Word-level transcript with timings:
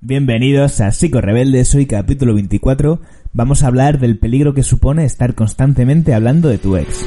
Bienvenidos 0.00 0.80
a 0.80 0.90
Psico 0.90 1.20
Rebeldes, 1.20 1.74
hoy 1.74 1.86
capítulo 1.86 2.34
24. 2.34 3.00
Vamos 3.34 3.62
a 3.62 3.66
hablar 3.66 3.98
del 3.98 4.18
peligro 4.18 4.54
que 4.54 4.62
supone 4.62 5.04
estar 5.04 5.34
constantemente 5.34 6.14
hablando 6.14 6.48
de 6.48 6.56
tu 6.56 6.76
ex. 6.76 7.04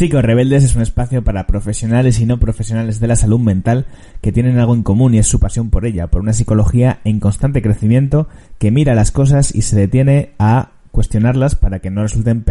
Psico 0.00 0.22
Rebeldes 0.22 0.64
es 0.64 0.76
un 0.76 0.80
espacio 0.80 1.22
para 1.22 1.46
profesionales 1.46 2.20
y 2.20 2.24
no 2.24 2.40
profesionales 2.40 3.00
de 3.00 3.06
la 3.06 3.16
salud 3.16 3.38
mental 3.38 3.84
que 4.22 4.32
tienen 4.32 4.58
algo 4.58 4.74
en 4.74 4.82
común 4.82 5.12
y 5.12 5.18
es 5.18 5.26
su 5.26 5.38
pasión 5.38 5.68
por 5.68 5.84
ella, 5.84 6.06
por 6.06 6.22
una 6.22 6.32
psicología 6.32 7.00
en 7.04 7.20
constante 7.20 7.60
crecimiento 7.60 8.26
que 8.58 8.70
mira 8.70 8.94
las 8.94 9.10
cosas 9.10 9.54
y 9.54 9.60
se 9.60 9.76
detiene 9.76 10.30
a 10.38 10.70
cuestionarlas 10.90 11.54
para 11.54 11.80
que 11.80 11.90
no 11.90 12.00
resulten 12.00 12.42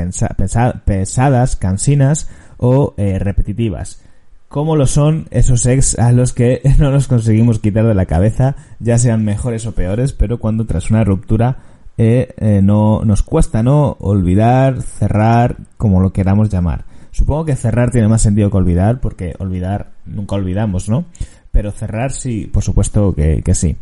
pesadas, 0.86 1.56
cansinas 1.56 2.30
o 2.60 2.94
eh, 2.98 3.18
repetitivas. 3.18 4.00
¿Cómo 4.48 4.76
lo 4.76 4.86
son 4.86 5.26
esos 5.32 5.66
ex 5.66 5.98
a 5.98 6.12
los 6.12 6.34
que 6.34 6.62
no 6.78 6.92
nos 6.92 7.08
conseguimos 7.08 7.58
quitar 7.58 7.88
de 7.88 7.96
la 7.96 8.06
cabeza, 8.06 8.58
ya 8.80 9.00
sean 9.00 9.26
mejores 9.26 9.66
o 9.66 9.72
peores, 9.72 10.14
pero 10.14 10.38
cuando 10.38 10.68
tras 10.68 10.92
una 10.92 11.04
ruptura 11.04 11.58
eh, 11.98 12.32
eh, 12.38 12.62
no 12.62 13.02
nos 13.06 13.24
cuesta 13.24 13.64
no 13.64 13.98
olvidar, 14.02 14.84
cerrar, 14.84 15.58
como 15.78 16.00
lo 16.00 16.14
queramos 16.14 16.52
llamar. 16.52 16.89
Supongo 17.12 17.46
que 17.46 17.56
cerrar 17.56 17.92
tiene 17.92 18.08
más 18.08 18.22
sentido 18.22 18.50
que 18.50 18.58
olvidar, 18.58 19.00
porque 19.00 19.36
olvidar 19.40 19.92
nunca 20.06 20.36
olvidamos, 20.36 20.90
¿no? 20.90 21.06
Pero 21.52 21.72
cerrar 21.72 22.12
sí, 22.12 22.50
por 22.52 22.64
supuesto 22.64 23.14
que, 23.14 23.44
sí. 23.56 23.76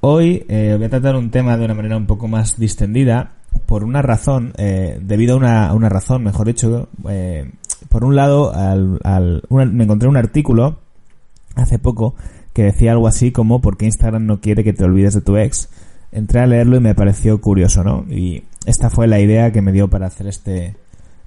Hoy 0.00 0.44
eh, 0.48 0.74
voy 0.76 0.86
a 0.86 0.90
tratar 0.90 1.16
un 1.16 1.30
tema 1.30 1.56
de 1.56 1.64
una 1.64 1.74
manera 1.74 1.96
un 1.96 2.06
poco 2.06 2.28
más 2.28 2.58
distendida, 2.58 3.32
por 3.66 3.84
una 3.84 4.02
razón, 4.02 4.52
eh, 4.56 4.98
debido 5.02 5.40
a 5.42 5.72
una, 5.74 5.88
razón, 5.88 6.22
mejor 6.22 6.46
dicho. 6.46 6.88
Eh, 7.08 7.50
por 7.88 8.04
un 8.04 8.14
lado, 8.16 8.54
al, 8.54 9.00
al, 9.02 9.42
me 9.50 9.84
encontré 9.84 10.08
un 10.08 10.16
artículo 10.16 10.78
hace 11.54 11.78
poco 11.78 12.14
que 12.52 12.64
decía 12.64 12.92
algo 12.92 13.06
así 13.06 13.30
como 13.30 13.60
¿por 13.60 13.76
qué 13.76 13.86
Instagram 13.86 14.26
no 14.26 14.40
quiere 14.40 14.64
que 14.64 14.72
te 14.72 14.84
olvides 14.84 15.14
de 15.14 15.20
tu 15.20 15.36
ex? 15.36 15.68
Entré 16.10 16.40
a 16.40 16.46
leerlo 16.46 16.76
y 16.76 16.80
me 16.80 16.94
pareció 16.94 17.40
curioso, 17.40 17.84
¿no? 17.84 18.04
Y 18.08 18.44
esta 18.66 18.90
fue 18.90 19.06
la 19.06 19.20
idea 19.20 19.52
que 19.52 19.62
me 19.62 19.72
dio 19.72 19.88
para 19.88 20.06
hacer 20.06 20.26
este, 20.26 20.74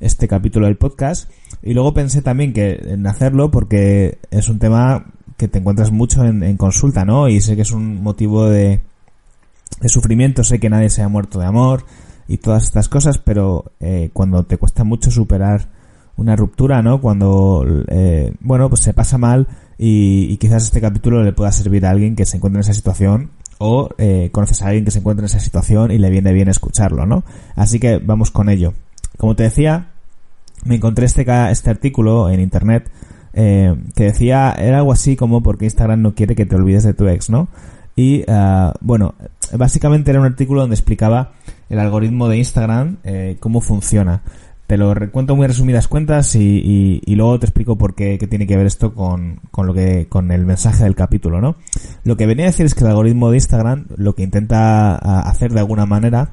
este 0.01 0.27
capítulo 0.27 0.65
del 0.65 0.77
podcast. 0.77 1.29
Y 1.63 1.73
luego 1.73 1.93
pensé 1.93 2.21
también 2.21 2.53
que 2.53 2.73
en 2.83 3.07
hacerlo 3.07 3.51
porque 3.51 4.19
es 4.31 4.49
un 4.49 4.59
tema 4.59 5.05
que 5.37 5.47
te 5.47 5.59
encuentras 5.59 5.91
mucho 5.91 6.23
en, 6.23 6.57
consulta, 6.57 7.05
¿no? 7.05 7.27
Y 7.27 7.41
sé 7.41 7.55
que 7.55 7.61
es 7.63 7.71
un 7.71 8.03
motivo 8.03 8.47
de, 8.47 8.81
de, 9.79 9.89
sufrimiento, 9.89 10.43
sé 10.43 10.59
que 10.59 10.69
nadie 10.69 10.89
se 10.89 11.01
ha 11.01 11.07
muerto 11.07 11.39
de 11.39 11.45
amor 11.45 11.83
y 12.27 12.37
todas 12.37 12.63
estas 12.63 12.89
cosas, 12.89 13.17
pero 13.17 13.71
eh, 13.79 14.11
cuando 14.13 14.43
te 14.43 14.57
cuesta 14.57 14.83
mucho 14.83 15.09
superar 15.09 15.69
una 16.15 16.35
ruptura, 16.35 16.81
¿no? 16.81 17.01
Cuando, 17.01 17.65
eh, 17.87 18.33
bueno, 18.39 18.69
pues 18.69 18.81
se 18.81 18.93
pasa 18.93 19.17
mal 19.17 19.47
y, 19.77 20.37
quizás 20.37 20.63
este 20.63 20.79
capítulo 20.79 21.23
le 21.23 21.33
pueda 21.33 21.51
servir 21.51 21.85
a 21.85 21.89
alguien 21.89 22.15
que 22.15 22.25
se 22.25 22.37
encuentre 22.37 22.59
en 22.59 22.61
esa 22.61 22.73
situación 22.73 23.31
o 23.57 23.89
eh, 23.97 24.29
conoces 24.31 24.61
a 24.61 24.67
alguien 24.67 24.85
que 24.85 24.91
se 24.91 24.99
encuentra 24.99 25.23
en 25.23 25.25
esa 25.25 25.39
situación 25.39 25.91
y 25.91 25.97
le 25.97 26.09
viene 26.11 26.33
bien 26.33 26.49
escucharlo, 26.49 27.05
¿no? 27.05 27.23
Así 27.55 27.79
que 27.79 27.97
vamos 27.97 28.29
con 28.29 28.49
ello. 28.49 28.73
Como 29.17 29.35
te 29.35 29.43
decía, 29.43 29.90
me 30.65 30.75
encontré 30.75 31.05
este, 31.05 31.25
este 31.49 31.69
artículo 31.69 32.29
en 32.29 32.39
internet 32.39 32.89
eh, 33.33 33.75
que 33.95 34.05
decía, 34.05 34.53
era 34.57 34.79
algo 34.79 34.91
así 34.91 35.15
como 35.15 35.41
porque 35.41 35.65
Instagram 35.65 36.01
no 36.01 36.15
quiere 36.15 36.35
que 36.35 36.45
te 36.45 36.55
olvides 36.55 36.83
de 36.83 36.93
tu 36.93 37.07
ex, 37.07 37.29
¿no? 37.29 37.47
Y 37.95 38.23
uh, 38.29 38.71
bueno, 38.81 39.15
básicamente 39.57 40.11
era 40.11 40.19
un 40.19 40.25
artículo 40.25 40.61
donde 40.61 40.75
explicaba 40.75 41.33
el 41.69 41.79
algoritmo 41.79 42.27
de 42.27 42.37
Instagram, 42.37 42.97
eh, 43.03 43.37
cómo 43.39 43.61
funciona. 43.61 44.21
Te 44.67 44.77
lo 44.77 44.93
cuento 45.11 45.35
muy 45.35 45.47
resumidas 45.47 45.89
cuentas 45.89 46.33
y, 46.35 47.01
y, 47.05 47.15
luego 47.15 47.37
te 47.39 47.45
explico 47.45 47.77
por 47.77 47.93
qué, 47.93 48.17
qué, 48.17 48.27
tiene 48.27 48.47
que 48.47 48.55
ver 48.55 48.65
esto 48.65 48.93
con, 48.93 49.41
con 49.51 49.67
lo 49.67 49.73
que, 49.73 50.07
con 50.07 50.31
el 50.31 50.45
mensaje 50.45 50.85
del 50.85 50.95
capítulo, 50.95 51.41
¿no? 51.41 51.57
Lo 52.05 52.15
que 52.15 52.25
venía 52.25 52.45
a 52.45 52.47
decir 52.51 52.65
es 52.65 52.73
que 52.73 52.85
el 52.85 52.89
algoritmo 52.89 53.29
de 53.29 53.37
Instagram 53.37 53.87
lo 53.97 54.15
que 54.15 54.23
intenta 54.23 54.95
hacer 54.95 55.51
de 55.51 55.59
alguna 55.59 55.85
manera 55.85 56.29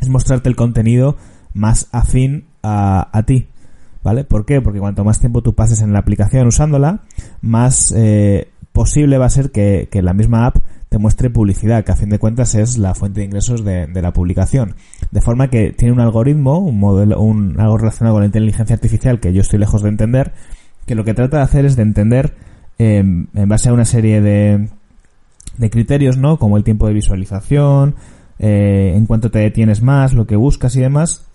es 0.00 0.08
mostrarte 0.08 0.48
el 0.48 0.56
contenido 0.56 1.16
más 1.52 1.88
afín 1.92 2.46
a, 2.62 3.08
a 3.16 3.22
ti. 3.24 3.46
¿Vale? 4.02 4.24
¿Por 4.24 4.46
qué? 4.46 4.62
Porque 4.62 4.80
cuanto 4.80 5.04
más 5.04 5.20
tiempo 5.20 5.42
tú 5.42 5.54
pases 5.54 5.82
en 5.82 5.92
la 5.92 5.98
aplicación 5.98 6.46
usándola, 6.46 7.00
más 7.42 7.92
eh, 7.94 8.48
posible 8.72 9.18
va 9.18 9.26
a 9.26 9.30
ser 9.30 9.50
que, 9.50 9.88
que, 9.90 10.00
la 10.00 10.14
misma 10.14 10.46
app 10.46 10.56
te 10.88 10.96
muestre 10.96 11.28
publicidad, 11.28 11.84
que 11.84 11.92
a 11.92 11.96
fin 11.96 12.08
de 12.08 12.18
cuentas 12.18 12.54
es 12.54 12.78
la 12.78 12.94
fuente 12.94 13.20
de 13.20 13.26
ingresos 13.26 13.62
de, 13.62 13.86
de 13.86 14.02
la 14.02 14.12
publicación. 14.12 14.74
De 15.10 15.20
forma 15.20 15.48
que 15.48 15.72
tiene 15.72 15.92
un 15.92 16.00
algoritmo, 16.00 16.58
un 16.58 16.78
modelo, 16.78 17.20
un, 17.20 17.60
algo 17.60 17.76
relacionado 17.76 18.14
con 18.14 18.22
la 18.22 18.26
inteligencia 18.26 18.74
artificial 18.74 19.20
que 19.20 19.34
yo 19.34 19.42
estoy 19.42 19.58
lejos 19.58 19.82
de 19.82 19.90
entender, 19.90 20.32
que 20.86 20.94
lo 20.94 21.04
que 21.04 21.12
trata 21.12 21.36
de 21.36 21.42
hacer 21.42 21.66
es 21.66 21.76
de 21.76 21.82
entender, 21.82 22.34
eh, 22.78 22.98
en 22.98 23.48
base 23.48 23.68
a 23.68 23.74
una 23.74 23.84
serie 23.84 24.22
de, 24.22 24.68
de 25.58 25.70
criterios, 25.70 26.16
¿no? 26.16 26.38
Como 26.38 26.56
el 26.56 26.64
tiempo 26.64 26.86
de 26.86 26.94
visualización, 26.94 27.96
eh, 28.38 28.94
en 28.96 29.04
cuanto 29.04 29.30
te 29.30 29.40
detienes 29.40 29.82
más, 29.82 30.14
lo 30.14 30.26
que 30.26 30.36
buscas 30.36 30.74
y 30.74 30.80
demás, 30.80 31.26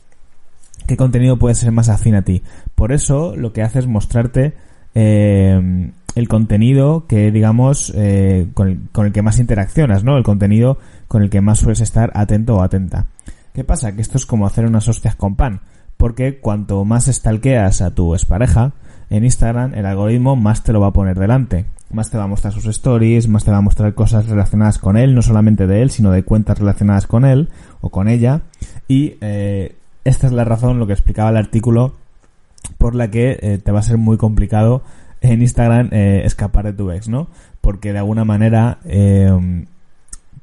qué 0.87 0.97
contenido 0.97 1.37
puede 1.37 1.55
ser 1.55 1.71
más 1.71 1.89
afín 1.89 2.15
a 2.15 2.23
ti. 2.23 2.43
Por 2.75 2.91
eso 2.91 3.35
lo 3.35 3.53
que 3.53 3.63
hace 3.63 3.79
es 3.79 3.87
mostrarte 3.87 4.53
eh, 4.93 5.91
el 6.15 6.27
contenido 6.29 7.05
que, 7.07 7.31
digamos, 7.31 7.91
eh, 7.95 8.47
con, 8.53 8.89
el, 8.95 9.11
que 9.11 9.21
más 9.21 9.39
interaccionas, 9.39 10.03
¿no? 10.03 10.17
El 10.17 10.23
contenido 10.23 10.77
con 11.07 11.21
el 11.21 11.29
que 11.29 11.41
más 11.41 11.59
sueles 11.59 11.81
estar 11.81 12.11
atento 12.15 12.55
o 12.55 12.63
atenta. 12.63 13.07
¿Qué 13.53 13.63
pasa? 13.63 13.93
Que 13.95 14.01
esto 14.01 14.17
es 14.17 14.25
como 14.25 14.47
hacer 14.47 14.65
unas 14.65 14.87
hostias 14.87 15.15
con 15.15 15.35
pan. 15.35 15.61
Porque 15.97 16.39
cuanto 16.39 16.83
más 16.85 17.05
stalkeas 17.05 17.81
a 17.81 17.91
tu 17.91 18.13
expareja 18.13 18.73
en 19.09 19.23
Instagram, 19.23 19.73
el 19.75 19.85
algoritmo 19.85 20.35
más 20.35 20.63
te 20.63 20.73
lo 20.73 20.81
va 20.81 20.87
a 20.87 20.93
poner 20.93 21.19
delante. 21.19 21.65
Más 21.91 22.09
te 22.09 22.17
va 22.17 22.23
a 22.23 22.27
mostrar 22.27 22.53
sus 22.53 22.65
stories, 22.65 23.27
más 23.27 23.45
te 23.45 23.51
va 23.51 23.57
a 23.57 23.61
mostrar 23.61 23.93
cosas 23.93 24.27
relacionadas 24.27 24.79
con 24.79 24.97
él, 24.97 25.15
no 25.15 25.21
solamente 25.21 25.67
de 25.67 25.81
él, 25.81 25.91
sino 25.91 26.11
de 26.11 26.23
cuentas 26.23 26.59
relacionadas 26.59 27.07
con 27.07 27.23
él 27.23 27.49
o 27.81 27.89
con 27.89 28.07
ella. 28.07 28.41
Y 28.87 29.15
eh, 29.21 29.75
esta 30.05 30.27
es 30.27 30.33
la 30.33 30.45
razón, 30.45 30.79
lo 30.79 30.87
que 30.87 30.93
explicaba 30.93 31.29
el 31.31 31.37
artículo, 31.37 31.95
por 32.77 32.95
la 32.95 33.09
que 33.09 33.37
eh, 33.41 33.59
te 33.63 33.71
va 33.71 33.79
a 33.79 33.83
ser 33.83 33.97
muy 33.97 34.17
complicado 34.17 34.83
en 35.21 35.41
Instagram 35.41 35.89
eh, 35.91 36.21
escapar 36.25 36.65
de 36.65 36.73
tu 36.73 36.91
ex, 36.91 37.09
¿no? 37.09 37.27
Porque 37.61 37.91
de 37.91 37.99
alguna 37.99 38.23
manera, 38.23 38.77
eh, 38.85 39.65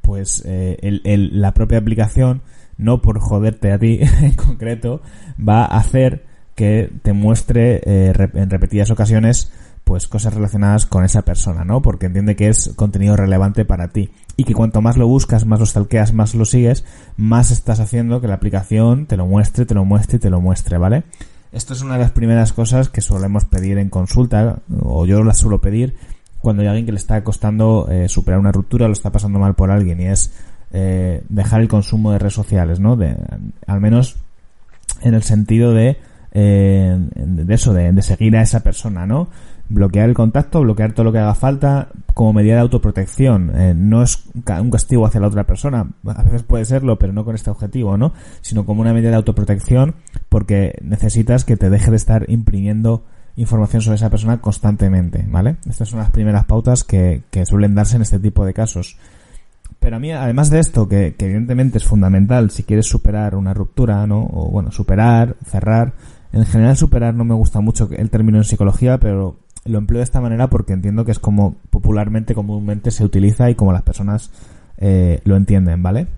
pues 0.00 0.45
el, 0.45 1.41
la 1.41 1.55
propia 1.55 1.78
aplicación, 1.78 2.43
no 2.77 3.00
por 3.00 3.21
joderte 3.21 3.73
a 3.73 3.78
ti 3.78 4.00
en 4.21 4.34
concreto, 4.34 5.00
va 5.39 5.65
a 5.65 5.79
hacer 5.79 6.25
que 6.56 6.91
te 7.03 7.12
muestre 7.12 7.81
en 7.87 8.50
repetidas 8.50 8.91
ocasiones 8.91 9.53
pues 9.84 10.06
cosas 10.09 10.34
relacionadas 10.34 10.87
con 10.87 11.04
esa 11.04 11.22
persona, 11.22 11.64
¿no? 11.64 11.82
Porque 11.82 12.06
entiende 12.06 12.37
que 12.37 12.49
es 12.49 12.73
contenido 12.76 13.17
relevante 13.17 13.64
para 13.64 13.88
ti 13.88 14.11
y 14.37 14.44
que 14.44 14.55
cuanto 14.55 14.81
más 14.81 14.96
lo 14.96 15.06
buscas, 15.06 15.44
más 15.44 15.61
lo 15.61 15.67
stalkeas, 15.67 16.12
más 16.12 16.34
lo 16.34 16.44
sigues, 16.44 16.84
más 17.17 17.50
estás 17.50 17.81
haciendo 17.81 18.20
que 18.20 18.29
la 18.29 18.34
aplicación 18.34 19.06
te 19.06 19.17
lo 19.17 19.26
muestre, 19.26 19.67
te 19.67 19.75
lo 19.75 19.84
muestre 19.84 20.17
y 20.17 20.20
te 20.20 20.31
lo 20.31 20.40
muestre, 20.40 20.79
¿vale? 20.79 21.05
Esto 21.52 21.75
es 21.75 21.82
una 21.82 21.94
de 21.94 22.00
las 22.00 22.12
primeras 22.12 22.52
cosas 22.52 22.88
que 22.88 23.02
solemos 23.02 23.44
pedir 23.44 23.76
en 23.76 23.90
consulta, 23.90 24.61
o 24.81 25.05
yo 25.05 25.23
las 25.23 25.38
suelo 25.38 25.61
pedir 25.61 25.94
cuando 26.43 26.62
hay 26.62 26.69
alguien 26.69 26.87
que 26.87 26.93
le 26.93 26.99
está 26.99 27.23
costando 27.23 27.88
eh, 27.90 28.08
superar 28.08 28.40
una 28.40 28.52
ruptura 28.52 28.88
lo 28.88 28.93
está 28.93 29.12
pasando 29.12 29.38
mal 29.38 29.55
por 29.55 29.70
alguien 29.70 30.00
y 30.00 30.06
es 30.06 30.32
eh, 30.73 31.23
dejar 31.28 31.61
el 31.61 31.69
consumo 31.69 32.11
de 32.12 32.19
redes 32.19 32.35
sociales, 32.35 32.81
¿no? 32.81 32.96
De, 32.96 33.17
al 33.67 33.81
menos 33.81 34.17
en 35.02 35.14
el 35.14 35.23
sentido 35.23 35.73
de, 35.73 35.99
eh, 36.32 36.96
de 37.14 37.55
eso, 37.55 37.73
de 37.75 38.02
seguir 38.02 38.37
a 38.37 38.43
esa 38.43 38.61
persona, 38.61 39.06
¿no? 39.06 39.28
Bloquear 39.73 40.09
el 40.09 40.15
contacto, 40.15 40.61
bloquear 40.61 40.93
todo 40.93 41.05
lo 41.05 41.13
que 41.13 41.19
haga 41.19 41.35
falta 41.35 41.89
como 42.15 42.33
medida 42.33 42.55
de 42.55 42.61
autoprotección. 42.61 43.53
Eh, 43.55 43.75
no 43.75 44.03
es 44.03 44.25
un 44.35 44.71
castigo 44.71 45.07
hacia 45.07 45.21
la 45.21 45.29
otra 45.29 45.45
persona, 45.45 45.89
a 46.07 46.23
veces 46.23 46.43
puede 46.43 46.65
serlo, 46.65 46.99
pero 46.99 47.13
no 47.13 47.25
con 47.25 47.35
este 47.35 47.51
objetivo, 47.51 47.97
¿no? 47.97 48.13
Sino 48.41 48.65
como 48.65 48.83
una 48.83 48.93
medida 48.93 49.11
de 49.11 49.17
autoprotección 49.17 49.95
porque 50.29 50.79
necesitas 50.83 51.45
que 51.45 51.57
te 51.57 51.71
deje 51.71 51.91
de 51.91 51.97
estar 51.97 52.29
imprimiendo 52.29 53.05
información 53.37 53.81
sobre 53.81 53.97
esa 53.97 54.11
persona 54.11 54.41
constantemente, 54.41 55.25
¿vale? 55.29 55.57
Estas 55.69 55.89
son 55.89 56.01
las 56.01 56.11
primeras 56.11 56.45
pautas 56.45 56.85
que, 56.85 57.23
suelen 57.47 57.75
darse 57.75 57.97
en 57.97 58.03
este 58.03 58.19
tipo 58.19 58.45
de 58.45 58.53
casos. 58.53 58.99
Pero 59.81 59.97
a 59.97 59.99
mí, 59.99 60.13
además 60.13 60.51
de 60.51 60.61
esto, 60.61 60.89
que, 60.89 61.15
que, 61.17 61.27
evidentemente 61.27 61.79
es 61.79 61.85
fundamental 61.85 62.51
si 62.51 62.63
quieres 62.63 62.87
superar 62.87 63.35
una 63.35 63.55
ruptura, 63.55 64.07
¿no? 64.07 64.29
O 64.33 64.51
bueno, 64.51 64.71
superar, 64.71 65.37
cerrar. 65.45 65.95
En 66.33 66.47
general 66.47 66.77
superar 66.77 67.15
no 67.15 67.25
me 67.25 67.35
gusta 67.35 67.61
mucho 67.61 67.89
el 67.91 68.11
término 68.11 68.39
en 68.39 68.45
psicología, 68.45 68.99
pero 68.99 69.37
lo 69.64 69.79
empleo 69.79 69.99
de 69.99 70.05
esta 70.05 70.20
manera 70.20 70.49
porque 70.49 70.73
entiendo 70.73 71.05
que 71.05 71.12
es 71.12 71.19
como 71.19 71.56
popularmente, 71.70 72.35
comúnmente 72.35 72.91
se 72.91 73.05
utiliza 73.05 73.50
y 73.50 73.55
como 73.55 73.73
las 73.73 73.82
personas 73.82 74.31
eh, 74.79 75.20
lo 75.25 75.37
entienden, 75.37 75.82
¿vale? 75.82 76.09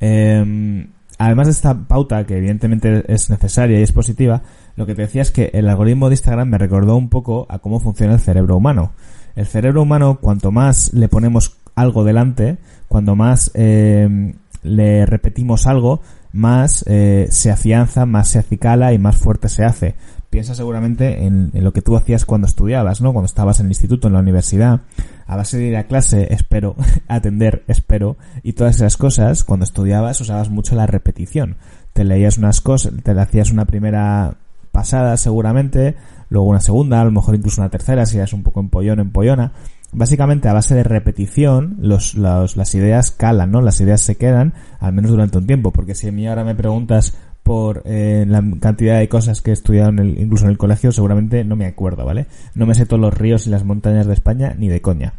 Eh, 0.00 0.86
además 1.18 1.46
de 1.46 1.52
esta 1.52 1.74
pauta, 1.74 2.24
que 2.24 2.36
evidentemente 2.36 3.04
es 3.12 3.30
necesaria 3.30 3.78
y 3.78 3.82
es 3.82 3.92
positiva, 3.92 4.42
lo 4.76 4.86
que 4.86 4.94
te 4.94 5.02
decía 5.02 5.22
es 5.22 5.30
que 5.30 5.50
el 5.52 5.68
algoritmo 5.68 6.08
de 6.08 6.14
Instagram 6.14 6.48
me 6.48 6.58
recordó 6.58 6.96
un 6.96 7.08
poco 7.08 7.46
a 7.48 7.58
cómo 7.58 7.80
funciona 7.80 8.14
el 8.14 8.20
cerebro 8.20 8.56
humano. 8.56 8.92
El 9.34 9.46
cerebro 9.46 9.82
humano, 9.82 10.18
cuanto 10.20 10.50
más 10.50 10.92
le 10.92 11.08
ponemos 11.08 11.56
algo 11.74 12.04
delante, 12.04 12.58
cuando 12.88 13.16
más 13.16 13.50
eh, 13.54 14.34
le 14.62 15.06
repetimos 15.06 15.66
algo, 15.66 16.00
más 16.32 16.84
eh, 16.88 17.28
se 17.30 17.50
afianza, 17.50 18.06
más 18.06 18.28
se 18.28 18.38
acicala 18.38 18.92
y 18.92 18.98
más 18.98 19.16
fuerte 19.16 19.48
se 19.48 19.64
hace. 19.64 19.94
Piensa 20.30 20.54
seguramente 20.54 21.26
en, 21.26 21.50
lo 21.52 21.72
que 21.72 21.82
tú 21.82 21.94
hacías 21.94 22.24
cuando 22.24 22.46
estudiabas, 22.46 23.02
¿no? 23.02 23.12
Cuando 23.12 23.26
estabas 23.26 23.60
en 23.60 23.66
el 23.66 23.72
instituto, 23.72 24.08
en 24.08 24.14
la 24.14 24.20
universidad, 24.20 24.80
a 25.26 25.36
base 25.36 25.58
de 25.58 25.66
ir 25.66 25.76
a 25.76 25.86
clase, 25.86 26.32
espero, 26.32 26.74
atender, 27.08 27.64
espero, 27.68 28.16
y 28.42 28.54
todas 28.54 28.76
esas 28.76 28.96
cosas, 28.96 29.44
cuando 29.44 29.64
estudiabas 29.64 30.20
usabas 30.20 30.48
mucho 30.48 30.74
la 30.74 30.86
repetición. 30.86 31.56
Te 31.92 32.04
leías 32.04 32.38
unas 32.38 32.62
cosas, 32.62 32.92
te 33.02 33.10
hacías 33.10 33.50
una 33.50 33.66
primera 33.66 34.36
pasada 34.70 35.18
seguramente, 35.18 35.96
luego 36.30 36.48
una 36.48 36.60
segunda, 36.60 37.02
a 37.02 37.04
lo 37.04 37.10
mejor 37.10 37.34
incluso 37.34 37.60
una 37.60 37.68
tercera, 37.68 38.06
si 38.06 38.16
eras 38.16 38.32
un 38.32 38.42
poco 38.42 38.60
empollón, 38.60 39.00
empollona. 39.00 39.52
Básicamente 39.92 40.48
a 40.48 40.54
base 40.54 40.74
de 40.74 40.84
repetición 40.84 41.76
los, 41.80 42.14
los, 42.14 42.56
las 42.56 42.74
ideas 42.74 43.10
calan, 43.10 43.50
¿no? 43.50 43.60
Las 43.60 43.80
ideas 43.80 44.00
se 44.00 44.16
quedan, 44.16 44.54
al 44.80 44.94
menos 44.94 45.10
durante 45.10 45.36
un 45.38 45.46
tiempo, 45.46 45.70
porque 45.70 45.94
si 45.94 46.08
a 46.08 46.12
mí 46.12 46.26
ahora 46.26 46.44
me 46.44 46.54
preguntas 46.54 47.14
por 47.42 47.82
eh, 47.84 48.24
la 48.26 48.42
cantidad 48.60 48.98
de 48.98 49.08
cosas 49.08 49.42
que 49.42 49.50
he 49.50 49.52
estudiado 49.52 49.90
en 49.90 49.98
el, 49.98 50.18
incluso 50.18 50.44
en 50.44 50.50
el 50.50 50.58
colegio, 50.58 50.92
seguramente 50.92 51.44
no 51.44 51.56
me 51.56 51.66
acuerdo, 51.66 52.04
¿vale? 52.04 52.26
No 52.54 52.66
me 52.66 52.74
sé 52.74 52.86
todos 52.86 53.00
los 53.00 53.12
ríos 53.12 53.46
y 53.46 53.50
las 53.50 53.64
montañas 53.64 54.06
de 54.06 54.14
España 54.14 54.54
ni 54.56 54.68
de 54.68 54.80
coña. 54.80 55.14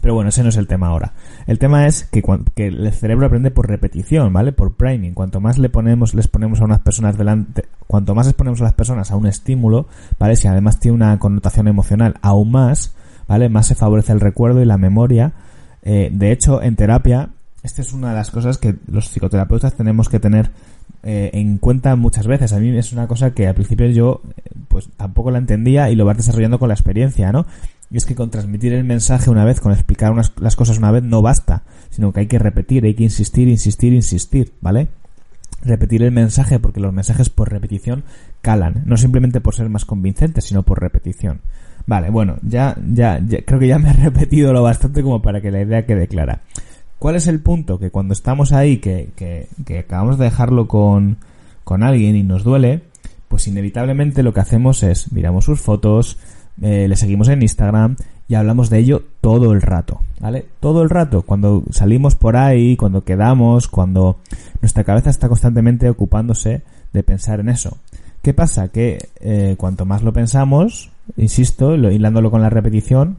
Pero 0.00 0.14
bueno, 0.14 0.28
ese 0.28 0.42
no 0.42 0.50
es 0.50 0.56
el 0.56 0.68
tema 0.68 0.86
ahora. 0.86 1.12
El 1.46 1.58
tema 1.58 1.86
es 1.86 2.04
que, 2.04 2.22
que, 2.54 2.68
el 2.68 2.92
cerebro 2.92 3.26
aprende 3.26 3.50
por 3.50 3.68
repetición, 3.68 4.32
¿vale? 4.32 4.52
Por 4.52 4.74
priming. 4.74 5.14
Cuanto 5.14 5.40
más 5.40 5.58
le 5.58 5.68
ponemos, 5.68 6.14
les 6.14 6.28
ponemos 6.28 6.60
a 6.60 6.64
unas 6.64 6.78
personas 6.78 7.18
delante, 7.18 7.64
cuanto 7.86 8.14
más 8.14 8.28
exponemos 8.28 8.60
a 8.60 8.64
las 8.64 8.74
personas 8.74 9.10
a 9.10 9.16
un 9.16 9.26
estímulo, 9.26 9.88
¿vale? 10.18 10.36
Si 10.36 10.46
además 10.46 10.78
tiene 10.78 10.94
una 10.94 11.18
connotación 11.18 11.66
emocional 11.66 12.14
aún 12.22 12.52
más, 12.52 12.94
Más 13.48 13.66
se 13.66 13.76
favorece 13.76 14.12
el 14.12 14.20
recuerdo 14.20 14.60
y 14.60 14.64
la 14.64 14.76
memoria. 14.76 15.32
Eh, 15.82 16.10
de 16.12 16.32
hecho, 16.32 16.62
en 16.62 16.74
terapia, 16.74 17.30
esta 17.62 17.80
es 17.80 17.92
una 17.92 18.10
de 18.10 18.16
las 18.16 18.30
cosas 18.30 18.58
que 18.58 18.74
los 18.90 19.08
psicoterapeutas 19.08 19.74
tenemos 19.74 20.08
que 20.08 20.18
tener 20.18 20.50
eh, 21.02 21.30
en 21.34 21.58
cuenta 21.58 21.94
muchas 21.94 22.26
veces. 22.26 22.52
A 22.52 22.58
mí 22.58 22.76
es 22.76 22.92
una 22.92 23.06
cosa 23.06 23.30
que 23.30 23.46
al 23.46 23.54
principio 23.54 23.86
yo 23.86 24.22
pues 24.68 24.88
tampoco 24.96 25.30
la 25.30 25.38
entendía 25.38 25.90
y 25.90 25.94
lo 25.94 26.04
vas 26.04 26.16
desarrollando 26.16 26.58
con 26.58 26.68
la 26.68 26.74
experiencia, 26.74 27.32
¿no? 27.32 27.46
Y 27.90 27.96
es 27.96 28.04
que 28.04 28.14
con 28.14 28.30
transmitir 28.30 28.72
el 28.72 28.84
mensaje 28.84 29.30
una 29.30 29.44
vez, 29.44 29.60
con 29.60 29.72
explicar 29.72 30.12
unas, 30.12 30.32
las 30.40 30.56
cosas 30.56 30.78
una 30.78 30.90
vez 30.90 31.02
no 31.02 31.22
basta, 31.22 31.62
sino 31.90 32.12
que 32.12 32.20
hay 32.20 32.26
que 32.26 32.38
repetir, 32.38 32.84
hay 32.84 32.94
que 32.94 33.04
insistir, 33.04 33.48
insistir, 33.48 33.92
insistir, 33.92 34.52
¿vale? 34.60 34.88
Repetir 35.62 36.02
el 36.02 36.12
mensaje 36.12 36.58
porque 36.58 36.80
los 36.80 36.92
mensajes 36.92 37.30
por 37.30 37.50
repetición 37.50 38.04
calan, 38.42 38.82
no 38.86 38.96
simplemente 38.96 39.40
por 39.40 39.54
ser 39.54 39.68
más 39.68 39.84
convincentes, 39.84 40.44
sino 40.44 40.62
por 40.62 40.80
repetición. 40.80 41.40
Vale, 41.86 42.10
bueno, 42.10 42.36
ya, 42.42 42.76
ya, 42.92 43.20
ya 43.26 43.42
creo 43.44 43.58
que 43.58 43.68
ya 43.68 43.78
me 43.78 43.90
he 43.90 43.92
repetido 44.04 44.52
lo 44.52 44.62
bastante 44.62 45.02
como 45.02 45.22
para 45.22 45.40
que 45.40 45.50
la 45.50 45.62
idea 45.62 45.86
quede 45.86 46.08
clara. 46.08 46.40
¿Cuál 46.98 47.16
es 47.16 47.26
el 47.26 47.40
punto? 47.40 47.78
Que 47.78 47.90
cuando 47.90 48.12
estamos 48.12 48.52
ahí, 48.52 48.78
que, 48.78 49.08
que, 49.16 49.48
que 49.64 49.78
acabamos 49.78 50.18
de 50.18 50.24
dejarlo 50.24 50.68
con, 50.68 51.16
con 51.64 51.82
alguien 51.82 52.14
y 52.16 52.22
nos 52.22 52.44
duele, 52.44 52.82
pues 53.28 53.46
inevitablemente 53.46 54.22
lo 54.22 54.34
que 54.34 54.40
hacemos 54.40 54.82
es 54.82 55.12
miramos 55.12 55.44
sus 55.44 55.60
fotos, 55.60 56.18
eh, 56.60 56.88
le 56.88 56.96
seguimos 56.96 57.28
en 57.28 57.42
Instagram 57.42 57.96
y 58.28 58.34
hablamos 58.34 58.68
de 58.70 58.78
ello 58.78 59.02
todo 59.20 59.52
el 59.52 59.62
rato, 59.62 60.00
¿vale? 60.20 60.44
Todo 60.60 60.82
el 60.82 60.90
rato, 60.90 61.22
cuando 61.22 61.62
salimos 61.70 62.16
por 62.16 62.36
ahí, 62.36 62.76
cuando 62.76 63.02
quedamos, 63.02 63.68
cuando 63.68 64.18
nuestra 64.60 64.84
cabeza 64.84 65.10
está 65.10 65.28
constantemente 65.28 65.88
ocupándose 65.88 66.62
de 66.92 67.02
pensar 67.02 67.40
en 67.40 67.48
eso. 67.48 67.78
¿Qué 68.20 68.34
pasa? 68.34 68.68
Que 68.68 68.98
eh, 69.20 69.54
cuanto 69.56 69.86
más 69.86 70.02
lo 70.02 70.12
pensamos, 70.12 70.90
insisto, 71.16 71.76
lo, 71.76 71.90
hilándolo 71.90 72.30
con 72.30 72.42
la 72.42 72.50
repetición, 72.50 73.18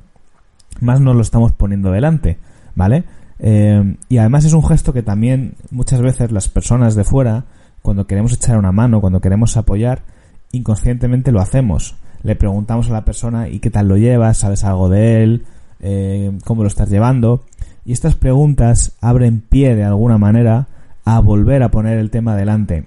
más 0.79 0.99
nos 1.01 1.15
lo 1.15 1.21
estamos 1.21 1.51
poniendo 1.51 1.91
delante, 1.91 2.37
¿vale? 2.75 3.03
Eh, 3.39 3.95
y 4.07 4.17
además 4.17 4.45
es 4.45 4.53
un 4.53 4.63
gesto 4.63 4.93
que 4.93 5.03
también 5.03 5.55
muchas 5.71 6.01
veces 6.01 6.31
las 6.31 6.47
personas 6.47 6.95
de 6.95 7.03
fuera, 7.03 7.45
cuando 7.81 8.05
queremos 8.05 8.33
echar 8.33 8.57
una 8.57 8.71
mano, 8.71 9.01
cuando 9.01 9.19
queremos 9.19 9.57
apoyar, 9.57 10.03
inconscientemente 10.51 11.31
lo 11.31 11.41
hacemos. 11.41 11.95
Le 12.23 12.35
preguntamos 12.35 12.89
a 12.89 12.93
la 12.93 13.05
persona 13.05 13.49
y 13.49 13.59
qué 13.59 13.71
tal 13.71 13.87
lo 13.87 13.97
llevas, 13.97 14.37
sabes 14.37 14.63
algo 14.63 14.89
de 14.89 15.23
él, 15.23 15.45
eh, 15.79 16.37
cómo 16.45 16.61
lo 16.61 16.67
estás 16.67 16.89
llevando. 16.89 17.43
Y 17.83 17.93
estas 17.93 18.15
preguntas 18.15 18.93
abren 19.01 19.41
pie 19.41 19.75
de 19.75 19.83
alguna 19.83 20.19
manera 20.19 20.67
a 21.03 21.19
volver 21.19 21.63
a 21.63 21.71
poner 21.71 21.97
el 21.97 22.11
tema 22.11 22.33
adelante. 22.33 22.85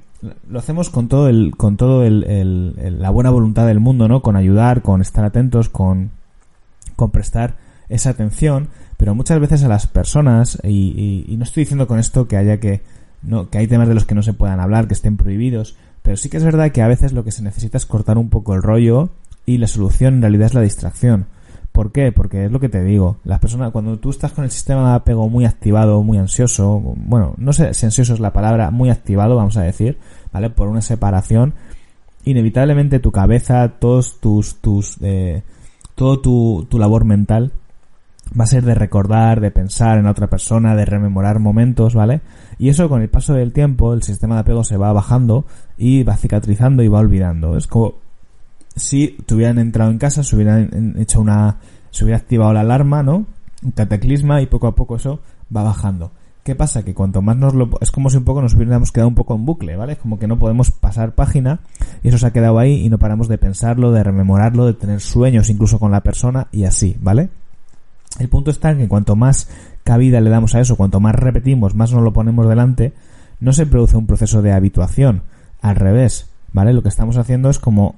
Lo 0.49 0.59
hacemos 0.59 0.91
con 0.91 1.09
todo 1.09 1.29
el, 1.29 1.57
con 1.57 1.77
todo 1.77 2.05
el, 2.05 2.25
el, 2.25 3.01
la 3.01 3.11
buena 3.11 3.31
voluntad 3.31 3.67
del 3.67 3.81
mundo, 3.81 4.09
¿no? 4.09 4.23
Con 4.23 4.37
ayudar, 4.37 4.83
con 4.83 5.01
estar 5.01 5.25
atentos, 5.25 5.69
con, 5.69 6.11
con 6.97 7.11
prestar 7.11 7.55
esa 7.89 8.11
atención, 8.11 8.69
pero 8.97 9.15
muchas 9.15 9.41
veces 9.41 9.63
a 9.65 9.69
las 9.69 9.87
personas, 9.87 10.59
y, 10.63 10.69
y, 10.69 11.33
y, 11.33 11.37
no 11.37 11.45
estoy 11.45 11.63
diciendo 11.63 11.87
con 11.87 11.99
esto 11.99 12.27
que 12.27 12.37
haya 12.37 12.59
que, 12.59 12.81
no, 13.23 13.51
que 13.51 13.59
hay 13.59 13.67
temas 13.67 13.89
de 13.89 13.95
los 13.95 14.05
que 14.05 14.15
no 14.15 14.23
se 14.23 14.33
puedan 14.33 14.61
hablar, 14.61 14.89
que 14.89 14.95
estén 14.95 15.17
prohibidos, 15.17 15.77
pero 16.03 16.17
sí 16.17 16.29
que 16.29 16.37
es 16.37 16.45
verdad 16.45 16.73
que 16.73 16.83
a 16.83 16.89
veces 16.89 17.13
lo 17.13 17.25
que 17.25 17.33
se 17.33 17.43
necesita 17.43 17.77
es 17.77 17.87
cortar 17.87 18.19
un 18.19 18.29
poco 18.29 18.55
el 18.55 18.63
rollo 18.63 19.11
y 19.47 19.59
la 19.59 19.67
solución 19.67 20.15
en 20.15 20.23
realidad 20.23 20.47
es 20.47 20.55
la 20.55 20.61
distracción. 20.61 21.27
¿Por 21.75 21.91
qué? 21.91 22.13
Porque 22.13 22.45
es 22.45 22.53
lo 22.53 22.61
que 22.61 22.69
te 22.69 22.85
digo. 22.85 23.17
Las 23.25 23.41
personas, 23.41 23.73
cuando 23.73 23.99
tú 23.99 24.11
estás 24.11 24.31
con 24.31 24.45
el 24.45 24.53
sistema 24.53 24.91
de 24.91 24.95
apego 24.95 25.29
muy 25.29 25.45
activado, 25.45 26.05
muy 26.05 26.19
ansioso, 26.19 26.79
bueno, 26.79 27.35
no 27.37 27.53
sé 27.53 27.75
si 27.75 27.85
ansioso 27.85 28.15
es 28.15 28.21
la 28.21 28.33
palabra, 28.33 28.71
muy 28.71 28.91
activado, 28.91 29.35
vamos 29.35 29.57
a 29.57 29.63
decir, 29.63 29.99
¿vale? 30.33 30.51
Por 30.51 30.69
una 30.69 30.83
separación, 30.83 31.55
inevitablemente 32.25 33.01
tu 33.01 33.11
cabeza, 33.11 33.73
todos 33.81 34.21
tus, 34.21 34.61
tus, 34.61 34.99
eh, 35.03 35.43
todo 35.97 36.21
tu, 36.21 36.65
tu 36.71 36.79
labor 36.79 37.05
mental 37.05 37.51
va 38.39 38.45
a 38.45 38.47
ser 38.47 38.65
de 38.65 38.77
recordar, 38.77 39.41
de 39.41 39.51
pensar 39.51 39.99
en 39.99 40.07
otra 40.07 40.29
persona, 40.29 40.77
de 40.77 40.85
rememorar 40.85 41.41
momentos, 41.41 41.97
¿vale? 41.97 42.21
Y 42.57 42.69
eso 42.69 42.89
con 42.89 43.03
el 43.03 43.09
paso 43.09 43.35
del 43.35 43.53
tiempo, 43.53 43.95
el 43.95 44.05
sistema 44.05 44.37
de 44.37 44.43
apego 44.43 44.63
se 44.63 44.77
va 44.77 44.93
bajando 44.93 45.45
y 45.77 46.05
va 46.05 46.17
cicatrizando 46.17 46.85
y 46.85 46.89
va 46.89 47.01
olvidando. 47.01 47.57
Es 47.57 47.67
como 47.67 47.97
si 48.77 49.17
te 49.27 49.35
hubieran 49.35 49.59
entrado 49.59 49.91
en 49.91 49.99
casa, 49.99 50.23
se 50.23 50.35
hubieran 50.35 50.95
hecho 50.99 51.21
una, 51.21 51.59
se 51.91 52.05
hubiera 52.05 52.19
activado 52.19 52.53
la 52.53 52.61
alarma, 52.61 53.03
¿no? 53.03 53.27
Un 53.63 53.71
cataclisma 53.71 54.43
y 54.43 54.47
poco 54.47 54.67
a 54.67 54.75
poco 54.75 54.97
eso 54.97 55.21
va 55.55 55.63
bajando. 55.63 56.11
¿Qué 56.43 56.55
pasa? 56.55 56.83
Que 56.85 56.93
cuanto 56.93 57.23
más 57.23 57.39
nos 57.39 57.55
lo... 57.55 57.71
Es 57.81 57.91
como 57.91 58.11
si 58.11 58.19
un 58.19 58.25
poco 58.25 58.43
nos 58.43 58.55
hubiéramos 58.55 58.93
quedado 58.93 59.09
un 59.09 59.15
poco 59.15 59.35
en 59.35 59.47
bucle, 59.47 59.77
¿vale? 59.77 59.95
Es 59.95 59.99
como 59.99 60.19
que 60.19 60.27
no 60.27 60.39
podemos 60.39 60.71
pasar 60.71 61.15
página 61.15 61.61
y 62.03 62.09
eso 62.09 62.19
se 62.19 62.27
ha 62.27 62.33
quedado 62.33 62.59
ahí 62.59 62.85
y 62.85 62.91
no 62.91 62.99
paramos 62.99 63.29
de 63.29 63.39
pensarlo, 63.39 63.93
de 63.93 64.03
rememorarlo, 64.03 64.67
de 64.67 64.75
tener 64.75 65.01
sueños 65.01 65.49
incluso 65.49 65.79
con 65.79 65.91
la 65.91 66.03
persona 66.03 66.49
y 66.53 66.65
así, 66.65 66.99
¿vale? 67.01 67.31
El 68.19 68.29
punto 68.29 68.51
está 68.51 68.71
en 68.71 68.79
que 68.79 68.89
cuanto 68.89 69.17
más 69.17 69.49
cabida 69.85 70.21
le 70.21 70.29
damos 70.29 70.55
a 70.55 70.61
eso, 70.61 70.77
cuanto 70.77 71.01
más 71.01 71.15
repetimos, 71.15 71.75
más 71.75 71.93
nos 71.93 72.03
lo 72.03 72.13
ponemos 72.13 72.47
delante, 72.47 72.93
no 73.41 73.55
se 73.55 73.65
produce 73.65 73.97
un 73.97 74.07
proceso 74.07 74.43
de 74.43 74.53
habituación. 74.53 75.23
Al 75.63 75.77
revés, 75.77 76.29
¿vale? 76.53 76.75
Lo 76.75 76.83
que 76.83 76.91
estamos 76.91 77.17
haciendo 77.17 77.49
es 77.49 77.59
como 77.59 77.97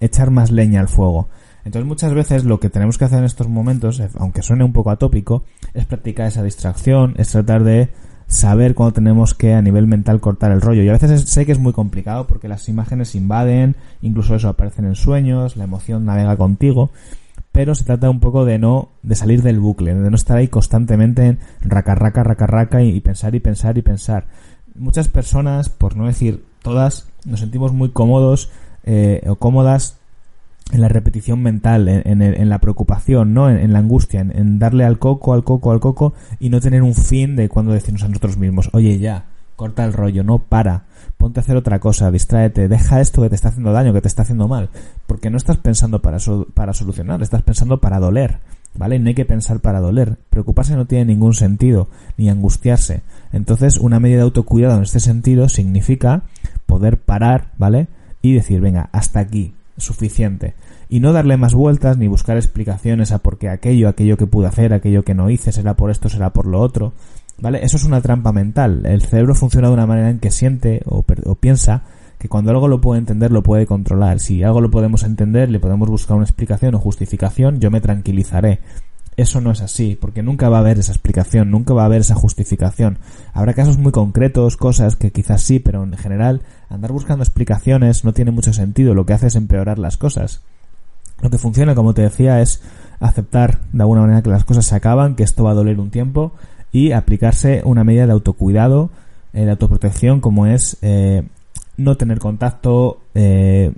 echar 0.00 0.30
más 0.30 0.50
leña 0.50 0.80
al 0.80 0.88
fuego. 0.88 1.28
Entonces 1.64 1.86
muchas 1.86 2.14
veces 2.14 2.44
lo 2.44 2.60
que 2.60 2.70
tenemos 2.70 2.96
que 2.96 3.04
hacer 3.04 3.18
en 3.18 3.24
estos 3.24 3.48
momentos, 3.48 4.02
aunque 4.16 4.42
suene 4.42 4.64
un 4.64 4.72
poco 4.72 4.90
atópico, 4.90 5.44
es 5.74 5.84
practicar 5.84 6.26
esa 6.26 6.42
distracción, 6.42 7.14
es 7.18 7.30
tratar 7.30 7.62
de 7.64 7.90
saber 8.26 8.74
cuándo 8.74 8.92
tenemos 8.92 9.34
que 9.34 9.54
a 9.54 9.62
nivel 9.62 9.86
mental 9.86 10.20
cortar 10.20 10.52
el 10.52 10.60
rollo. 10.60 10.82
Y 10.82 10.88
a 10.88 10.92
veces 10.92 11.28
sé 11.28 11.46
que 11.46 11.52
es 11.52 11.58
muy 11.58 11.72
complicado 11.72 12.26
porque 12.26 12.48
las 12.48 12.68
imágenes 12.68 13.14
invaden, 13.14 13.76
incluso 14.02 14.34
eso 14.34 14.48
aparecen 14.48 14.84
en 14.84 14.94
sueños, 14.94 15.56
la 15.56 15.64
emoción 15.64 16.04
navega 16.04 16.36
contigo, 16.36 16.90
pero 17.52 17.74
se 17.74 17.84
trata 17.84 18.08
un 18.08 18.20
poco 18.20 18.44
de 18.44 18.58
no, 18.58 18.90
de 19.02 19.16
salir 19.16 19.42
del 19.42 19.58
bucle, 19.58 19.94
de 19.94 20.10
no 20.10 20.16
estar 20.16 20.36
ahí 20.36 20.48
constantemente 20.48 21.26
en 21.26 21.38
raca, 21.60 21.94
raca, 21.94 22.22
raca, 22.22 22.46
raca 22.46 22.82
y 22.82 23.00
pensar 23.00 23.34
y 23.34 23.40
pensar 23.40 23.76
y 23.78 23.82
pensar. 23.82 24.26
Muchas 24.74 25.08
personas, 25.08 25.68
por 25.68 25.96
no 25.96 26.06
decir 26.06 26.44
todas, 26.62 27.08
nos 27.24 27.40
sentimos 27.40 27.72
muy 27.72 27.90
cómodos 27.90 28.50
eh, 28.84 29.22
o 29.28 29.36
cómodas 29.36 29.98
en 30.72 30.80
la 30.80 30.88
repetición 30.88 31.42
mental, 31.42 31.88
en, 31.88 32.48
la 32.48 32.58
preocupación, 32.58 33.32
¿no? 33.32 33.48
En, 33.48 33.72
la 33.72 33.78
angustia, 33.78 34.20
en, 34.20 34.58
darle 34.58 34.84
al 34.84 34.98
coco, 34.98 35.32
al 35.32 35.42
coco, 35.42 35.72
al 35.72 35.80
coco 35.80 36.12
y 36.40 36.50
no 36.50 36.60
tener 36.60 36.82
un 36.82 36.94
fin 36.94 37.36
de 37.36 37.48
cuando 37.48 37.72
decirnos 37.72 38.02
a 38.02 38.08
nosotros 38.08 38.36
mismos, 38.36 38.68
oye 38.72 38.98
ya, 38.98 39.24
corta 39.56 39.84
el 39.84 39.92
rollo, 39.92 40.24
no 40.24 40.38
para, 40.38 40.84
ponte 41.16 41.40
a 41.40 41.42
hacer 41.42 41.56
otra 41.56 41.78
cosa, 41.80 42.10
distráete, 42.10 42.68
deja 42.68 43.00
esto 43.00 43.22
que 43.22 43.30
te 43.30 43.34
está 43.34 43.48
haciendo 43.48 43.72
daño, 43.72 43.92
que 43.92 44.02
te 44.02 44.08
está 44.08 44.22
haciendo 44.22 44.46
mal, 44.46 44.68
porque 45.06 45.30
no 45.30 45.38
estás 45.38 45.56
pensando 45.56 46.02
para, 46.02 46.18
para 46.54 46.74
solucionar, 46.74 47.22
estás 47.22 47.42
pensando 47.42 47.80
para 47.80 47.98
doler, 47.98 48.38
¿vale? 48.74 48.98
No 48.98 49.08
hay 49.08 49.14
que 49.14 49.24
pensar 49.24 49.60
para 49.60 49.80
doler, 49.80 50.16
preocuparse 50.30 50.76
no 50.76 50.86
tiene 50.86 51.06
ningún 51.06 51.34
sentido, 51.34 51.88
ni 52.16 52.28
angustiarse. 52.28 53.00
Entonces, 53.32 53.78
una 53.78 54.00
medida 54.00 54.18
de 54.18 54.24
autocuidado 54.24 54.76
en 54.76 54.82
este 54.82 55.00
sentido 55.00 55.48
significa 55.48 56.22
poder 56.66 57.00
parar, 57.00 57.52
¿vale? 57.58 57.88
Y 58.28 58.34
decir, 58.34 58.60
venga, 58.60 58.90
hasta 58.92 59.20
aquí, 59.20 59.54
suficiente. 59.78 60.54
Y 60.90 61.00
no 61.00 61.12
darle 61.12 61.36
más 61.36 61.54
vueltas 61.54 61.96
ni 61.96 62.08
buscar 62.08 62.36
explicaciones 62.36 63.10
a 63.12 63.18
por 63.18 63.38
qué 63.38 63.48
aquello, 63.48 63.88
aquello 63.88 64.16
que 64.16 64.26
pude 64.26 64.48
hacer, 64.48 64.74
aquello 64.74 65.02
que 65.02 65.14
no 65.14 65.30
hice, 65.30 65.50
será 65.50 65.74
por 65.74 65.90
esto, 65.90 66.08
será 66.08 66.30
por 66.30 66.46
lo 66.46 66.60
otro. 66.60 66.92
¿Vale? 67.40 67.64
Eso 67.64 67.76
es 67.76 67.84
una 67.84 68.00
trampa 68.00 68.32
mental. 68.32 68.84
El 68.84 69.02
cerebro 69.02 69.34
funciona 69.34 69.68
de 69.68 69.74
una 69.74 69.86
manera 69.86 70.10
en 70.10 70.18
que 70.18 70.30
siente 70.30 70.82
o, 70.84 71.04
piensa 71.40 71.84
que 72.18 72.28
cuando 72.28 72.50
algo 72.50 72.68
lo 72.68 72.80
puede 72.80 72.98
entender 72.98 73.30
lo 73.30 73.42
puede 73.42 73.64
controlar. 73.64 74.18
Si 74.18 74.42
algo 74.42 74.60
lo 74.60 74.70
podemos 74.70 75.04
entender, 75.04 75.48
le 75.48 75.60
podemos 75.60 75.88
buscar 75.88 76.16
una 76.16 76.26
explicación 76.26 76.74
o 76.74 76.80
justificación, 76.80 77.60
yo 77.60 77.70
me 77.70 77.80
tranquilizaré. 77.80 78.58
Eso 79.18 79.40
no 79.40 79.50
es 79.50 79.60
así, 79.62 79.98
porque 80.00 80.22
nunca 80.22 80.48
va 80.48 80.58
a 80.58 80.60
haber 80.60 80.78
esa 80.78 80.92
explicación, 80.92 81.50
nunca 81.50 81.74
va 81.74 81.82
a 81.82 81.86
haber 81.86 82.02
esa 82.02 82.14
justificación. 82.14 82.98
Habrá 83.32 83.52
casos 83.52 83.76
muy 83.76 83.90
concretos, 83.90 84.56
cosas 84.56 84.94
que 84.94 85.10
quizás 85.10 85.42
sí, 85.42 85.58
pero 85.58 85.82
en 85.82 85.96
general 85.96 86.42
andar 86.70 86.92
buscando 86.92 87.24
explicaciones 87.24 88.04
no 88.04 88.12
tiene 88.12 88.30
mucho 88.30 88.52
sentido, 88.52 88.94
lo 88.94 89.06
que 89.06 89.14
hace 89.14 89.26
es 89.26 89.34
empeorar 89.34 89.80
las 89.80 89.96
cosas. 89.96 90.42
Lo 91.20 91.30
que 91.30 91.38
funciona, 91.38 91.74
como 91.74 91.94
te 91.94 92.02
decía, 92.02 92.40
es 92.40 92.62
aceptar 93.00 93.58
de 93.72 93.82
alguna 93.82 94.02
manera 94.02 94.22
que 94.22 94.30
las 94.30 94.44
cosas 94.44 94.66
se 94.66 94.76
acaban, 94.76 95.16
que 95.16 95.24
esto 95.24 95.42
va 95.42 95.50
a 95.50 95.54
doler 95.54 95.80
un 95.80 95.90
tiempo 95.90 96.30
y 96.70 96.92
aplicarse 96.92 97.62
una 97.64 97.82
medida 97.82 98.06
de 98.06 98.12
autocuidado, 98.12 98.90
eh, 99.32 99.44
de 99.44 99.50
autoprotección, 99.50 100.20
como 100.20 100.46
es 100.46 100.76
eh, 100.80 101.24
no 101.76 101.96
tener 101.96 102.20
contacto, 102.20 103.00
eh, 103.16 103.72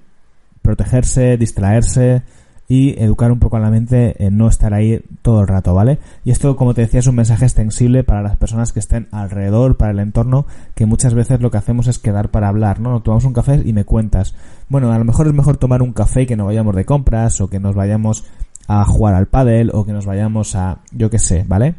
protegerse, 0.61 1.39
distraerse 1.39 2.25
y 2.71 2.95
educar 3.03 3.33
un 3.33 3.41
poco 3.41 3.57
a 3.57 3.61
la 3.61 3.69
mente 3.69 4.15
en 4.25 4.37
no 4.37 4.47
estar 4.47 4.73
ahí 4.75 5.03
todo 5.23 5.41
el 5.41 5.49
rato, 5.49 5.75
¿vale? 5.75 5.99
Y 6.25 6.31
esto, 6.31 6.55
como 6.55 6.73
te 6.73 6.83
decía, 6.83 7.01
es 7.01 7.09
un 7.09 7.17
mensaje 7.17 7.45
extensible 7.45 8.05
para 8.05 8.23
las 8.23 8.37
personas 8.37 8.73
que 8.73 8.79
estén 8.79 9.09
alrededor, 9.11 9.77
para 9.77 9.91
el 9.91 9.99
entorno, 9.99 10.47
que 10.77 10.87
muchas 10.87 11.13
veces 11.13 11.41
lo 11.41 11.51
que 11.51 11.57
hacemos 11.59 11.89
es 11.89 11.99
quedar 11.99 12.31
para 12.31 12.47
hablar, 12.47 12.79
¿no? 12.79 13.03
Tomamos 13.03 13.25
un 13.25 13.33
café 13.33 13.61
y 13.65 13.73
me 13.73 13.85
cuentas. 13.85 14.37
Bueno, 14.69 14.93
a 14.93 14.99
lo 14.99 15.05
mejor 15.05 15.27
es 15.27 15.35
mejor 15.35 15.57
tomar 15.57 15.83
un 15.83 15.93
café 15.93 16.23
y 16.23 16.27
que 16.27 16.37
no 16.37 16.45
vayamos 16.45 16.77
de 16.77 16.85
compras, 16.85 17.41
o 17.41 17.51
que 17.51 17.59
nos 17.59 17.75
vayamos 17.75 18.25
a 18.69 18.85
jugar 18.85 19.17
al 19.17 19.27
pádel, 19.27 19.73
o 19.75 19.85
que 19.85 19.93
nos 19.93 20.07
vayamos 20.07 20.55
a, 20.55 20.79
yo 20.93 21.11
qué 21.11 21.19
sé, 21.19 21.45
¿vale? 21.49 21.75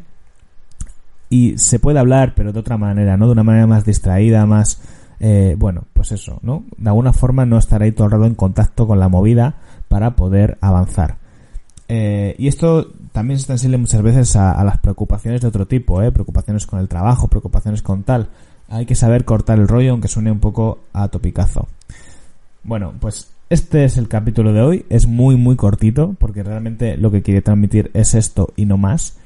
y 1.30 1.56
se 1.56 1.78
puede 1.78 1.98
hablar, 1.98 2.34
pero 2.36 2.52
de 2.52 2.60
otra 2.60 2.76
manera, 2.76 3.16
¿no? 3.16 3.24
De 3.24 3.32
una 3.32 3.42
manera 3.42 3.66
más 3.66 3.86
distraída, 3.86 4.44
más, 4.44 4.82
eh, 5.18 5.56
bueno, 5.58 5.84
pues 5.94 6.12
eso, 6.12 6.38
¿no? 6.42 6.64
De 6.76 6.90
alguna 6.90 7.14
forma 7.14 7.46
no 7.46 7.56
estar 7.56 7.80
ahí 7.82 7.92
todo 7.92 8.04
el 8.04 8.10
rato 8.10 8.26
en 8.26 8.34
contacto 8.34 8.86
con 8.86 9.00
la 9.00 9.08
movida 9.08 9.54
para 9.92 10.16
poder 10.16 10.56
avanzar. 10.62 11.18
Eh, 11.86 12.34
y 12.38 12.48
esto 12.48 12.90
también 13.12 13.38
se 13.38 13.42
extensible 13.42 13.76
muchas 13.76 14.00
veces 14.00 14.36
a, 14.36 14.64
las 14.64 14.78
preocupaciones 14.78 15.42
de 15.42 15.48
otro 15.48 15.66
tipo, 15.66 16.00
¿eh? 16.00 16.10
Preocupaciones 16.10 16.64
con 16.64 16.80
el 16.80 16.88
trabajo, 16.88 17.28
preocupaciones 17.28 17.82
con 17.82 18.02
tal. 18.02 18.30
Hay 18.70 18.86
que 18.86 18.94
saber 18.94 19.26
cortar 19.26 19.58
el 19.58 19.68
rollo, 19.68 19.90
aunque 19.90 20.08
suene 20.08 20.32
un 20.32 20.40
poco 20.40 20.78
a 20.94 21.08
topicazo. 21.08 21.68
Bueno, 22.64 22.94
pues 22.98 23.28
este 23.50 23.84
es 23.84 23.98
el 23.98 24.08
capítulo 24.08 24.54
de 24.54 24.62
hoy. 24.62 24.86
Es 24.88 25.06
muy, 25.06 25.36
muy 25.36 25.56
cortito, 25.56 26.16
porque 26.18 26.42
realmente 26.42 26.96
lo 26.96 27.10
que 27.10 27.20
quiere 27.20 27.42
transmitir 27.42 27.90
es 27.92 28.14
esto 28.14 28.54
y 28.56 28.64
no 28.64 28.78
más 28.78 29.18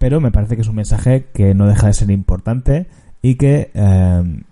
pero 0.00 0.18
me 0.18 0.30
parece 0.30 0.56
que 0.56 0.62
es 0.62 0.68
un 0.68 0.76
mensaje 0.76 1.26
que 1.34 1.52
no 1.52 1.66
deja 1.66 1.88
de 1.88 1.92
ser 1.92 2.10
importante 2.10 2.86
y 3.20 3.34
que 3.34 3.70
eh, 3.74 4.42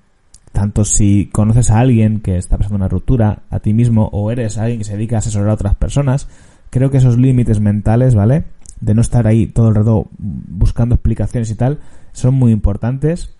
tanto 0.52 0.84
si 0.84 1.26
conoces 1.32 1.70
a 1.70 1.78
alguien 1.78 2.20
que 2.20 2.36
está 2.36 2.56
pasando 2.56 2.76
una 2.76 2.88
ruptura, 2.88 3.42
a 3.50 3.60
ti 3.60 3.74
mismo, 3.74 4.08
o 4.12 4.30
eres 4.30 4.58
alguien 4.58 4.78
que 4.78 4.84
se 4.84 4.94
dedica 4.94 5.16
a 5.16 5.18
asesorar 5.20 5.50
a 5.50 5.54
otras 5.54 5.74
personas, 5.74 6.28
creo 6.70 6.90
que 6.90 6.98
esos 6.98 7.18
límites 7.18 7.60
mentales, 7.60 8.14
¿vale? 8.14 8.44
De 8.80 8.94
no 8.94 9.00
estar 9.00 9.26
ahí 9.26 9.46
todo 9.46 9.68
el 9.68 9.74
rato 9.74 10.08
buscando 10.18 10.94
explicaciones 10.94 11.50
y 11.50 11.54
tal, 11.54 11.80
son 12.12 12.34
muy 12.34 12.52
importantes 12.52 13.34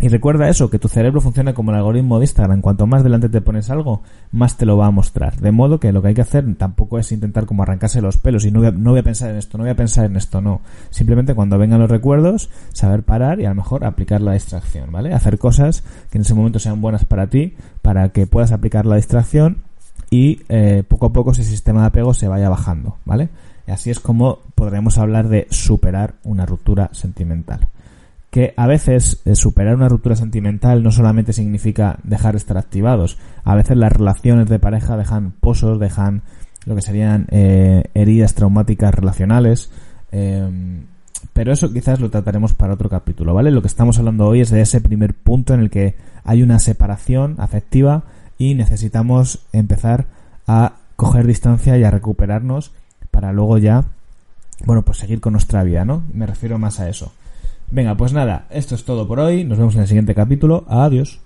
y 0.00 0.08
recuerda 0.08 0.48
eso, 0.48 0.70
que 0.70 0.78
tu 0.78 0.88
cerebro 0.88 1.20
funciona 1.20 1.54
como 1.54 1.70
el 1.70 1.76
algoritmo 1.78 2.18
de 2.18 2.24
Instagram. 2.24 2.60
Cuanto 2.60 2.86
más 2.86 3.04
delante 3.04 3.28
te 3.28 3.40
pones 3.40 3.70
algo, 3.70 4.02
más 4.32 4.56
te 4.56 4.66
lo 4.66 4.76
va 4.76 4.86
a 4.86 4.90
mostrar. 4.90 5.36
De 5.36 5.52
modo 5.52 5.78
que 5.78 5.92
lo 5.92 6.02
que 6.02 6.08
hay 6.08 6.14
que 6.14 6.20
hacer 6.20 6.44
tampoco 6.56 6.98
es 6.98 7.12
intentar 7.12 7.46
como 7.46 7.62
arrancarse 7.62 8.02
los 8.02 8.18
pelos 8.18 8.44
y 8.44 8.50
no 8.50 8.58
voy, 8.58 8.68
a, 8.68 8.70
no 8.72 8.90
voy 8.90 9.00
a 9.00 9.04
pensar 9.04 9.30
en 9.30 9.36
esto, 9.36 9.56
no 9.56 9.64
voy 9.64 9.70
a 9.70 9.76
pensar 9.76 10.06
en 10.06 10.16
esto, 10.16 10.40
no. 10.40 10.60
Simplemente 10.90 11.34
cuando 11.34 11.58
vengan 11.58 11.80
los 11.80 11.90
recuerdos, 11.90 12.50
saber 12.72 13.02
parar 13.04 13.40
y 13.40 13.46
a 13.46 13.50
lo 13.50 13.54
mejor 13.54 13.84
aplicar 13.84 14.20
la 14.20 14.32
distracción, 14.32 14.90
¿vale? 14.90 15.14
Hacer 15.14 15.38
cosas 15.38 15.84
que 16.10 16.18
en 16.18 16.22
ese 16.22 16.34
momento 16.34 16.58
sean 16.58 16.80
buenas 16.80 17.04
para 17.04 17.28
ti, 17.28 17.54
para 17.80 18.08
que 18.10 18.26
puedas 18.26 18.52
aplicar 18.52 18.86
la 18.86 18.96
distracción 18.96 19.58
y 20.10 20.40
eh, 20.48 20.82
poco 20.86 21.06
a 21.06 21.12
poco 21.12 21.30
ese 21.30 21.44
sistema 21.44 21.82
de 21.82 21.86
apego 21.86 22.14
se 22.14 22.28
vaya 22.28 22.48
bajando, 22.48 22.96
¿vale? 23.04 23.28
Y 23.66 23.70
así 23.70 23.90
es 23.90 24.00
como 24.00 24.40
podremos 24.54 24.98
hablar 24.98 25.28
de 25.28 25.46
superar 25.50 26.14
una 26.24 26.44
ruptura 26.44 26.90
sentimental 26.92 27.68
que 28.34 28.52
a 28.56 28.66
veces 28.66 29.22
eh, 29.26 29.36
superar 29.36 29.76
una 29.76 29.88
ruptura 29.88 30.16
sentimental 30.16 30.82
no 30.82 30.90
solamente 30.90 31.32
significa 31.32 32.00
dejar 32.02 32.32
de 32.32 32.38
estar 32.38 32.58
activados, 32.58 33.16
a 33.44 33.54
veces 33.54 33.76
las 33.76 33.92
relaciones 33.92 34.48
de 34.48 34.58
pareja 34.58 34.96
dejan 34.96 35.30
pozos, 35.30 35.78
dejan 35.78 36.22
lo 36.66 36.74
que 36.74 36.82
serían 36.82 37.28
eh, 37.30 37.84
heridas 37.94 38.34
traumáticas 38.34 38.92
relacionales, 38.92 39.70
em, 40.10 40.82
pero 41.32 41.52
eso 41.52 41.72
quizás 41.72 42.00
lo 42.00 42.10
trataremos 42.10 42.54
para 42.54 42.74
otro 42.74 42.88
capítulo, 42.88 43.34
¿vale? 43.34 43.52
Lo 43.52 43.62
que 43.62 43.68
estamos 43.68 44.00
hablando 44.00 44.26
hoy 44.26 44.40
es 44.40 44.50
de 44.50 44.62
ese 44.62 44.80
primer 44.80 45.14
punto 45.14 45.54
en 45.54 45.60
el 45.60 45.70
que 45.70 45.94
hay 46.24 46.42
una 46.42 46.58
separación 46.58 47.36
afectiva 47.38 48.02
y 48.36 48.56
necesitamos 48.56 49.46
empezar 49.52 50.06
a 50.48 50.72
coger 50.96 51.28
distancia 51.28 51.78
y 51.78 51.84
a 51.84 51.90
recuperarnos 51.92 52.72
para 53.12 53.32
luego 53.32 53.58
ya, 53.58 53.84
bueno, 54.64 54.82
pues 54.82 54.98
seguir 54.98 55.20
con 55.20 55.34
nuestra 55.34 55.62
vida, 55.62 55.84
¿no? 55.84 56.02
Me 56.12 56.26
refiero 56.26 56.58
más 56.58 56.80
a 56.80 56.88
eso. 56.88 57.12
Venga, 57.70 57.96
pues 57.96 58.12
nada, 58.12 58.46
esto 58.50 58.74
es 58.74 58.84
todo 58.84 59.08
por 59.08 59.20
hoy. 59.20 59.44
Nos 59.44 59.58
vemos 59.58 59.74
en 59.74 59.82
el 59.82 59.88
siguiente 59.88 60.14
capítulo. 60.14 60.64
Adiós. 60.68 61.23